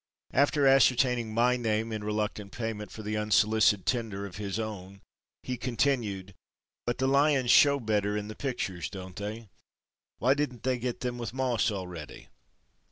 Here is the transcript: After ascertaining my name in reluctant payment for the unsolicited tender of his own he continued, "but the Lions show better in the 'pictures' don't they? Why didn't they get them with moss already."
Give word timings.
After 0.33 0.65
ascertaining 0.65 1.31
my 1.31 1.57
name 1.57 1.91
in 1.91 2.03
reluctant 2.03 2.51
payment 2.51 2.89
for 2.91 3.03
the 3.03 3.15
unsolicited 3.15 3.85
tender 3.85 4.25
of 4.25 4.37
his 4.37 4.57
own 4.57 5.01
he 5.43 5.57
continued, 5.57 6.33
"but 6.87 6.97
the 6.97 7.05
Lions 7.05 7.51
show 7.51 7.79
better 7.79 8.17
in 8.17 8.27
the 8.27 8.33
'pictures' 8.35 8.89
don't 8.89 9.15
they? 9.17 9.49
Why 10.17 10.33
didn't 10.33 10.63
they 10.63 10.79
get 10.79 11.01
them 11.01 11.19
with 11.19 11.35
moss 11.35 11.69
already." 11.69 12.29